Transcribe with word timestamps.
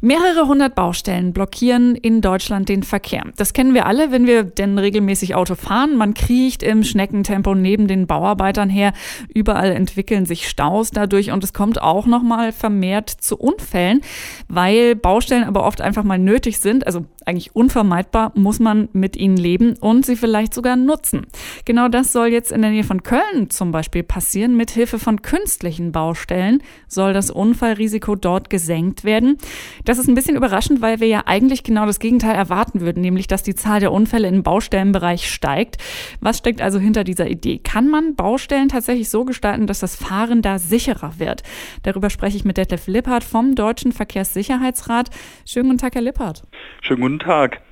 Mehrere 0.00 0.46
hundert 0.46 0.76
Baustellen 0.76 1.32
blockieren 1.32 1.96
in 1.96 2.20
Deutschland 2.20 2.68
den 2.68 2.84
Verkehr. 2.84 3.24
Das 3.34 3.52
kennen 3.52 3.74
wir 3.74 3.84
alle, 3.86 4.12
wenn 4.12 4.28
wir 4.28 4.44
denn 4.44 4.78
regelmäßig 4.78 5.34
Auto 5.34 5.56
fahren. 5.56 5.96
Man 5.96 6.14
kriecht 6.14 6.62
im 6.62 6.84
Schneckentempo 6.84 7.56
neben 7.56 7.88
den 7.88 8.06
Bauarbeitern 8.06 8.70
her. 8.70 8.92
Überall 9.34 9.72
entwickeln 9.72 10.24
sich 10.24 10.48
Staus 10.48 10.92
dadurch 10.92 11.32
und 11.32 11.42
es 11.42 11.52
kommt 11.52 11.82
auch 11.82 12.06
noch 12.06 12.22
mal 12.22 12.52
vermehrt 12.52 13.10
zu 13.10 13.36
Unfällen, 13.36 14.02
weil 14.46 14.94
Baustellen 14.94 15.42
aber 15.42 15.64
oft 15.64 15.80
einfach 15.80 16.04
mal 16.04 16.16
nötig 16.20 16.60
sind. 16.60 16.86
Also 16.86 17.04
eigentlich 17.26 17.56
unvermeidbar 17.56 18.30
muss 18.36 18.60
man 18.60 18.88
mit 18.92 19.16
ihnen 19.16 19.36
leben 19.36 19.74
und 19.80 20.06
sie 20.06 20.14
vielleicht 20.14 20.54
sogar 20.54 20.76
nutzen. 20.76 21.26
Genau 21.64 21.88
das 21.88 22.12
soll 22.12 22.28
jetzt 22.28 22.52
in 22.52 22.62
der 22.62 22.70
Nähe 22.70 22.84
von 22.84 23.02
Köln 23.02 23.50
zum 23.50 23.72
Beispiel 23.72 24.04
passieren. 24.04 24.56
Mit 24.56 24.70
Hilfe 24.70 25.00
von 25.00 25.22
künstlichen 25.22 25.90
Baustellen 25.90 26.62
soll 26.86 27.12
das 27.12 27.32
Unfallrisiko 27.32 28.14
dort 28.14 28.48
gesenkt 28.48 29.02
werden. 29.02 29.38
Das 29.88 29.96
ist 29.96 30.06
ein 30.06 30.14
bisschen 30.14 30.36
überraschend, 30.36 30.82
weil 30.82 31.00
wir 31.00 31.06
ja 31.06 31.22
eigentlich 31.24 31.62
genau 31.62 31.86
das 31.86 31.98
Gegenteil 31.98 32.34
erwarten 32.34 32.82
würden, 32.82 33.00
nämlich 33.00 33.26
dass 33.26 33.42
die 33.42 33.54
Zahl 33.54 33.80
der 33.80 33.90
Unfälle 33.90 34.28
im 34.28 34.42
Baustellenbereich 34.42 35.30
steigt. 35.30 35.78
Was 36.20 36.36
steckt 36.36 36.60
also 36.60 36.78
hinter 36.78 37.04
dieser 37.04 37.26
Idee? 37.26 37.56
Kann 37.56 37.88
man 37.88 38.14
Baustellen 38.14 38.68
tatsächlich 38.68 39.08
so 39.08 39.24
gestalten, 39.24 39.66
dass 39.66 39.80
das 39.80 39.96
Fahren 39.96 40.42
da 40.42 40.58
sicherer 40.58 41.14
wird? 41.18 41.42
Darüber 41.84 42.10
spreche 42.10 42.36
ich 42.36 42.44
mit 42.44 42.58
Detlef 42.58 42.86
Lippert 42.86 43.24
vom 43.24 43.54
Deutschen 43.54 43.92
Verkehrssicherheitsrat. 43.92 45.08
Schönen 45.46 45.70
guten 45.70 45.78
Tag, 45.78 45.94
Herr 45.94 46.02
Lippert. 46.02 46.42
Schönen 46.82 47.00
guten 47.00 47.18
Tag. 47.20 47.62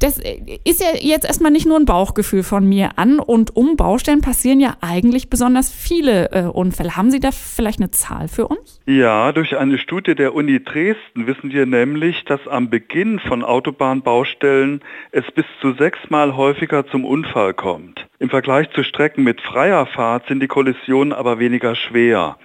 Das 0.00 0.18
äh, 0.18 0.58
ist 0.64 0.80
ja 0.80 0.88
jetzt 1.00 1.24
erstmal 1.24 1.50
nicht 1.50 1.66
nur 1.66 1.78
ein 1.78 1.86
Bauchgefühl 1.86 2.42
von 2.42 2.68
mir. 2.68 2.90
An 2.96 3.18
und 3.18 3.56
um 3.56 3.76
Baustellen 3.76 4.20
passieren 4.20 4.60
ja 4.60 4.76
eigentlich 4.80 5.30
besonders 5.30 5.72
viele 5.72 6.30
äh, 6.32 6.42
Unfälle. 6.42 6.96
Haben 6.96 7.10
Sie 7.10 7.20
da 7.20 7.30
vielleicht 7.30 7.78
eine 7.80 7.90
Zahl 7.90 8.28
für 8.28 8.48
uns? 8.48 8.80
Ja, 8.86 9.32
durch 9.32 9.56
eine 9.56 9.78
Studie 9.78 10.14
der 10.14 10.34
Uni 10.34 10.62
Dresden 10.62 11.26
wissen 11.26 11.52
wir 11.52 11.66
nämlich, 11.66 12.24
dass 12.24 12.46
am 12.46 12.70
Beginn 12.70 13.18
von 13.18 13.42
Autobahnbaustellen 13.42 14.82
es 15.12 15.24
bis 15.34 15.46
zu 15.60 15.72
sechsmal 15.72 16.36
häufiger 16.36 16.86
zum 16.86 17.04
Unfall 17.04 17.54
kommt. 17.54 18.06
Im 18.18 18.30
Vergleich 18.30 18.70
zu 18.72 18.82
Strecken 18.82 19.24
mit 19.24 19.40
freier 19.40 19.86
Fahrt 19.86 20.26
sind 20.28 20.40
die 20.40 20.48
Kollisionen 20.48 21.12
aber 21.12 21.38
weniger 21.38 21.74
schwer. 21.76 22.36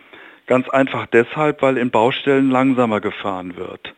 Ganz 0.47 0.69
einfach 0.69 1.07
deshalb, 1.07 1.61
weil 1.61 1.77
in 1.77 1.91
Baustellen 1.91 2.49
langsamer 2.49 3.01
gefahren 3.01 3.55
wird. 3.55 3.93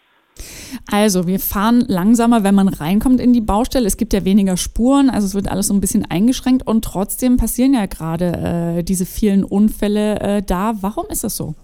Also, 0.91 1.27
wir 1.27 1.39
fahren 1.39 1.83
langsamer, 1.87 2.43
wenn 2.43 2.55
man 2.55 2.67
reinkommt 2.67 3.19
in 3.19 3.33
die 3.33 3.41
Baustelle. 3.41 3.87
Es 3.87 3.97
gibt 3.97 4.13
ja 4.13 4.25
weniger 4.25 4.57
Spuren, 4.57 5.09
also 5.09 5.25
es 5.27 5.35
wird 5.35 5.49
alles 5.49 5.67
so 5.67 5.73
ein 5.73 5.81
bisschen 5.81 6.05
eingeschränkt 6.09 6.65
und 6.65 6.83
trotzdem 6.83 7.37
passieren 7.37 7.73
ja 7.73 7.85
gerade 7.85 8.77
äh, 8.79 8.83
diese 8.83 9.05
vielen 9.05 9.43
Unfälle 9.43 10.19
äh, 10.19 10.41
da. 10.41 10.73
Warum 10.81 11.05
ist 11.09 11.23
das 11.23 11.35
so? 11.35 11.55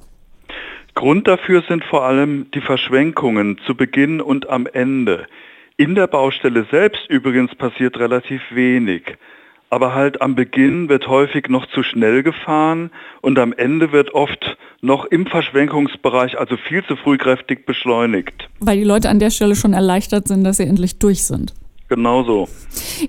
Grund 0.98 1.28
dafür 1.28 1.64
sind 1.70 1.84
vor 1.84 2.06
allem 2.06 2.48
die 2.56 2.62
Verschwenkungen 2.62 3.60
zu 3.68 3.76
Beginn 3.76 4.20
und 4.20 4.50
am 4.50 4.66
Ende. 4.66 5.28
In 5.78 5.94
der 5.94 6.08
Baustelle 6.08 6.66
selbst 6.72 7.08
übrigens 7.08 7.54
passiert 7.54 8.00
relativ 8.00 8.42
wenig. 8.50 9.04
Aber 9.70 9.94
halt 9.94 10.22
am 10.22 10.36
Beginn 10.36 10.88
wird 10.88 11.08
häufig 11.08 11.50
noch 11.50 11.66
zu 11.68 11.84
schnell 11.84 12.24
gefahren 12.24 12.92
und 13.22 13.38
am 13.38 13.52
Ende 13.52 13.92
wird 13.92 14.14
oft 14.14 14.58
noch 14.82 15.06
im 15.06 15.26
Verschwenkungsbereich, 15.26 16.40
also 16.40 16.56
viel 16.56 16.86
zu 16.86 16.96
frühkräftig 16.96 17.66
beschleunigt. 17.66 18.50
Weil 18.60 18.78
die 18.78 18.84
Leute 18.86 19.10
an 19.10 19.20
der 19.20 19.30
Stelle 19.30 19.56
schon 19.56 19.74
erleichtert 19.74 20.28
sind, 20.28 20.44
dass 20.44 20.58
sie 20.58 20.64
endlich 20.64 21.00
durch 21.00 21.26
sind. 21.26 21.54
Genauso. 21.90 22.50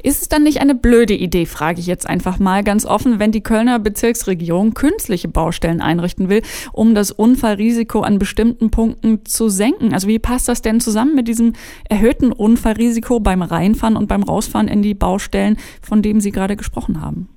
Ist 0.05 0.23
es 0.23 0.29
dann 0.29 0.45
nicht 0.45 0.61
eine 0.61 0.77
blöde 0.77 1.15
Idee, 1.15 1.47
frage 1.47 1.81
ich 1.81 1.87
jetzt 1.87 2.09
einfach 2.09 2.39
mal 2.39 2.63
ganz 2.63 2.87
offen, 2.87 3.19
wenn 3.19 3.33
die 3.33 3.43
Kölner 3.43 3.81
Bezirksregierung 3.81 4.75
künstliche 4.75 5.27
Baustellen 5.27 5.81
einrichten 5.81 6.29
will, 6.29 6.43
um 6.73 6.95
das 6.95 7.11
Unfallrisiko 7.11 8.03
an 8.03 8.21
bestimmten 8.21 8.71
Punkten 8.71 9.25
zu 9.25 9.49
senken? 9.49 9.95
Also 9.95 10.07
wie 10.07 10.21
passt 10.21 10.49
das 10.49 10.63
denn 10.63 10.81
zusammen 10.81 11.17
mit 11.17 11.27
diesem 11.27 11.55
erhöhten 11.89 12.31
Unfallrisiko 12.33 13.19
beim 13.19 13.43
Reinfahren 13.43 13.97
und 13.97 14.07
beim 14.07 14.23
Rausfahren 14.23 14.69
in 14.69 14.83
die 14.83 14.95
Baustellen, 14.95 15.57
von 15.83 16.01
dem 16.01 16.21
Sie 16.21 16.31
gerade 16.31 16.57
gesprochen 16.57 17.01
haben? 17.01 17.29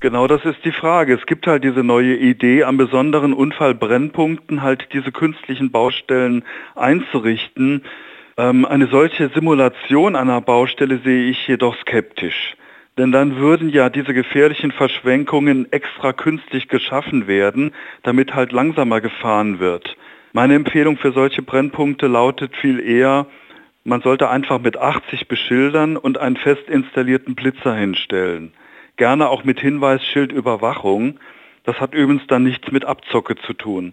Genau 0.00 0.28
das 0.28 0.44
ist 0.44 0.64
die 0.64 0.72
Frage. 0.72 1.14
Es 1.14 1.26
gibt 1.26 1.46
halt 1.48 1.64
diese 1.64 1.82
neue 1.82 2.16
Idee, 2.16 2.62
an 2.62 2.76
besonderen 2.76 3.34
Unfallbrennpunkten 3.34 4.62
halt 4.62 4.88
diese 4.92 5.10
künstlichen 5.10 5.72
Baustellen 5.72 6.44
einzurichten. 6.76 7.82
Ähm, 8.38 8.64
eine 8.64 8.86
solche 8.86 9.28
Simulation 9.34 10.14
einer 10.14 10.40
Baustelle 10.40 11.00
sehe 11.04 11.28
ich 11.28 11.48
jedoch 11.48 11.76
skeptisch. 11.80 12.56
Denn 12.96 13.10
dann 13.10 13.36
würden 13.36 13.68
ja 13.68 13.90
diese 13.90 14.14
gefährlichen 14.14 14.70
Verschwenkungen 14.70 15.70
extra 15.72 16.12
künstlich 16.12 16.68
geschaffen 16.68 17.26
werden, 17.26 17.72
damit 18.04 18.34
halt 18.34 18.52
langsamer 18.52 19.00
gefahren 19.00 19.58
wird. 19.58 19.96
Meine 20.32 20.54
Empfehlung 20.54 20.98
für 20.98 21.12
solche 21.12 21.42
Brennpunkte 21.42 22.06
lautet 22.06 22.56
viel 22.56 22.80
eher, 22.80 23.26
man 23.84 24.02
sollte 24.02 24.28
einfach 24.28 24.60
mit 24.60 24.76
80 24.76 25.28
beschildern 25.28 25.96
und 25.96 26.18
einen 26.18 26.36
fest 26.36 26.68
installierten 26.68 27.34
Blitzer 27.34 27.74
hinstellen. 27.74 28.52
Gerne 28.96 29.28
auch 29.30 29.44
mit 29.44 29.60
Hinweisschildüberwachung, 29.60 31.18
das 31.64 31.76
hat 31.80 31.94
übrigens 31.94 32.22
dann 32.28 32.44
nichts 32.44 32.70
mit 32.70 32.84
Abzocke 32.84 33.36
zu 33.46 33.52
tun. 33.52 33.92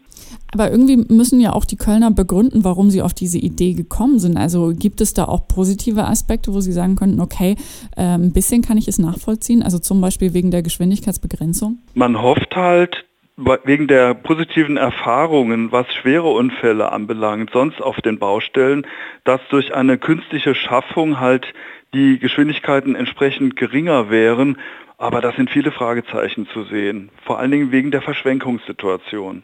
Aber 0.54 0.72
irgendwie 0.72 0.98
müssen 0.98 1.40
ja 1.40 1.54
auch 1.54 1.66
die 1.66 1.76
Kölner 1.76 2.12
begründen, 2.12 2.64
warum 2.64 2.90
sie 2.90 3.02
auf 3.02 3.14
diese 3.14 3.38
Idee 3.38 3.74
gekommen 3.74 4.20
sind. 4.20 4.38
Also 4.38 4.74
gibt 4.74 5.02
es 5.02 5.14
da 5.14 5.26
auch 5.26 5.48
positive 5.48 6.06
Aspekte, 6.06 6.54
wo 6.54 6.62
sie 6.62 6.72
sagen 6.72 6.96
könnten, 6.96 7.20
okay, 7.20 7.56
äh, 7.98 8.02
ein 8.02 8.32
bisschen 8.32 8.62
kann 8.62 8.78
ich 8.78 8.88
es 8.88 9.00
nachvollziehen, 9.00 9.64
also 9.64 9.80
zum 9.80 10.02
Beispiel 10.02 10.34
wegen 10.34 10.52
der 10.52 10.62
Geschwindigkeitsbegrenzung? 10.62 11.80
Man 11.94 12.22
hofft 12.22 12.56
halt, 12.56 13.06
wegen 13.38 13.88
der 13.88 14.14
positiven 14.14 14.78
Erfahrungen, 14.78 15.72
was 15.72 15.94
schwere 15.94 16.30
Unfälle 16.30 16.92
anbelangt, 16.92 17.50
sonst 17.52 17.82
auf 17.82 17.98
den 17.98 18.18
Baustellen, 18.18 18.88
dass 19.26 19.42
durch 19.50 19.74
eine 19.74 19.98
künstliche 19.98 20.56
Schaffung 20.56 21.20
halt 21.20 21.54
die 21.94 22.18
Geschwindigkeiten 22.20 22.96
entsprechend 22.96 23.56
geringer 23.56 24.10
wären 24.10 24.58
aber 24.98 25.22
da 25.22 25.32
sind 25.34 25.50
viele 25.50 25.72
Fragezeichen 25.72 26.48
zu 26.54 26.64
sehen, 26.64 27.10
vor 27.26 27.40
allen 27.40 27.52
Dingen 27.52 27.72
wegen 27.72 27.92
der 27.92 28.02
Verschwenkungssituation. 28.02 29.44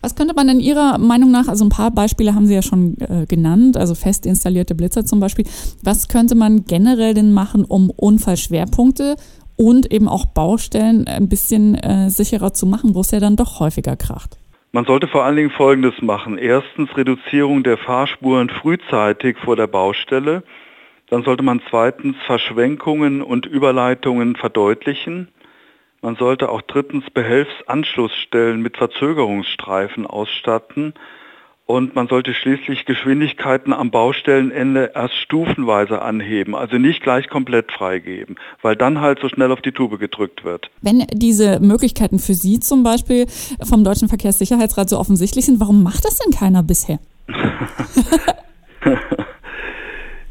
Was 0.00 0.14
könnte 0.14 0.34
man 0.34 0.48
in 0.48 0.60
Ihrer 0.60 0.98
Meinung 0.98 1.32
nach, 1.32 1.48
also 1.48 1.64
ein 1.64 1.70
paar 1.70 1.90
Beispiele 1.90 2.34
haben 2.34 2.46
Sie 2.46 2.54
ja 2.54 2.62
schon 2.62 2.96
äh, 3.00 3.26
genannt, 3.26 3.76
also 3.76 3.94
fest 3.94 4.26
installierte 4.26 4.76
Blitzer 4.76 5.04
zum 5.04 5.18
Beispiel, 5.18 5.44
was 5.82 6.08
könnte 6.08 6.36
man 6.36 6.64
generell 6.64 7.14
denn 7.14 7.32
machen, 7.32 7.64
um 7.64 7.90
Unfallschwerpunkte 7.90 9.16
und 9.56 9.92
eben 9.92 10.06
auch 10.06 10.26
Baustellen 10.26 11.08
ein 11.08 11.28
bisschen 11.28 11.74
äh, 11.74 12.10
sicherer 12.10 12.52
zu 12.54 12.64
machen, 12.66 12.94
wo 12.94 13.00
es 13.00 13.10
ja 13.10 13.18
dann 13.18 13.34
doch 13.34 13.58
häufiger 13.58 13.96
kracht? 13.96 14.38
Man 14.70 14.84
sollte 14.84 15.08
vor 15.08 15.24
allen 15.24 15.36
Dingen 15.36 15.50
Folgendes 15.50 15.94
machen. 16.02 16.38
Erstens 16.38 16.94
Reduzierung 16.96 17.64
der 17.64 17.78
Fahrspuren 17.78 18.50
frühzeitig 18.50 19.36
vor 19.38 19.56
der 19.56 19.66
Baustelle. 19.66 20.44
Dann 21.10 21.22
sollte 21.22 21.42
man 21.42 21.60
zweitens 21.70 22.16
Verschwenkungen 22.26 23.22
und 23.22 23.46
Überleitungen 23.46 24.36
verdeutlichen. 24.36 25.28
Man 26.02 26.16
sollte 26.16 26.50
auch 26.50 26.62
drittens 26.62 27.10
Behelfsanschlussstellen 27.10 28.60
mit 28.60 28.76
Verzögerungsstreifen 28.76 30.06
ausstatten. 30.06 30.94
Und 31.66 31.94
man 31.94 32.08
sollte 32.08 32.32
schließlich 32.32 32.86
Geschwindigkeiten 32.86 33.74
am 33.74 33.90
Baustellenende 33.90 34.92
erst 34.94 35.16
stufenweise 35.16 36.00
anheben, 36.00 36.54
also 36.54 36.78
nicht 36.78 37.02
gleich 37.02 37.28
komplett 37.28 37.70
freigeben, 37.72 38.36
weil 38.62 38.74
dann 38.74 39.02
halt 39.02 39.18
so 39.20 39.28
schnell 39.28 39.52
auf 39.52 39.60
die 39.60 39.72
Tube 39.72 39.98
gedrückt 39.98 40.44
wird. 40.44 40.70
Wenn 40.80 41.04
diese 41.12 41.60
Möglichkeiten 41.60 42.20
für 42.20 42.32
Sie 42.32 42.58
zum 42.58 42.84
Beispiel 42.84 43.26
vom 43.62 43.84
Deutschen 43.84 44.08
Verkehrssicherheitsrat 44.08 44.88
so 44.88 44.98
offensichtlich 44.98 45.44
sind, 45.44 45.60
warum 45.60 45.82
macht 45.82 46.06
das 46.06 46.18
denn 46.18 46.32
keiner 46.32 46.62
bisher? 46.62 47.00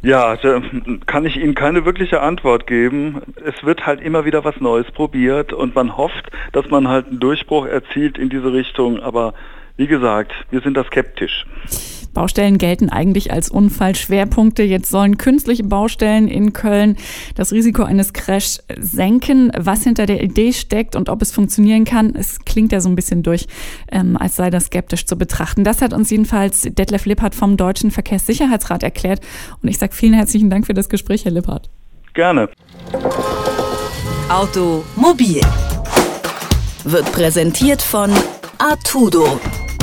Ja, 0.07 0.37
da 0.37 0.61
kann 1.05 1.25
ich 1.25 1.35
Ihnen 1.35 1.53
keine 1.53 1.83
wirkliche 1.83 2.21
Antwort 2.21 2.65
geben. 2.65 3.21
Es 3.43 3.65
wird 3.65 3.85
halt 3.85 3.99
immer 3.99 4.23
wieder 4.23 4.45
was 4.45 4.55
Neues 4.61 4.89
probiert 4.89 5.51
und 5.51 5.75
man 5.75 5.97
hofft, 5.97 6.31
dass 6.53 6.69
man 6.69 6.87
halt 6.87 7.07
einen 7.07 7.19
Durchbruch 7.19 7.65
erzielt 7.65 8.17
in 8.17 8.29
diese 8.29 8.53
Richtung. 8.53 9.01
Aber 9.01 9.33
wie 9.75 9.87
gesagt, 9.87 10.31
wir 10.49 10.61
sind 10.61 10.77
da 10.77 10.85
skeptisch. 10.85 11.45
Baustellen 12.17 12.57
gelten 12.57 12.89
eigentlich 12.89 13.31
als 13.31 13.51
Unfallschwerpunkte. 13.51 14.63
Jetzt 14.63 14.89
sollen 14.89 15.19
künstliche 15.19 15.63
Baustellen 15.63 16.27
in 16.27 16.51
Köln 16.51 16.95
das 17.35 17.51
Risiko 17.51 17.83
eines 17.83 18.11
Crash 18.11 18.57
senken. 18.75 19.51
Was 19.55 19.83
hinter 19.83 20.07
der 20.07 20.23
Idee 20.23 20.51
steckt 20.51 20.95
und 20.95 21.09
ob 21.09 21.21
es 21.21 21.31
funktionieren 21.31 21.85
kann, 21.85 22.15
es 22.15 22.39
klingt 22.43 22.71
ja 22.71 22.81
so 22.81 22.89
ein 22.89 22.95
bisschen 22.95 23.21
durch, 23.21 23.45
ähm, 23.91 24.17
als 24.17 24.35
sei 24.35 24.49
das 24.49 24.65
skeptisch 24.65 25.05
zu 25.05 25.15
betrachten. 25.15 25.63
Das 25.63 25.83
hat 25.83 25.93
uns 25.93 26.09
jedenfalls 26.09 26.61
Detlef 26.61 27.05
Lippert 27.05 27.35
vom 27.35 27.55
Deutschen 27.55 27.91
Verkehrssicherheitsrat 27.91 28.81
erklärt. 28.81 29.21
Und 29.61 29.69
ich 29.69 29.77
sage 29.77 29.93
vielen 29.93 30.13
herzlichen 30.13 30.49
Dank 30.49 30.65
für 30.65 30.73
das 30.73 30.89
Gespräch, 30.89 31.23
Herr 31.23 31.33
Lippert. 31.33 31.69
Gerne. 32.15 32.49
Automobil 34.27 35.41
wird 36.83 37.11
präsentiert 37.11 37.83
von 37.83 38.09
Artudo 38.57 39.39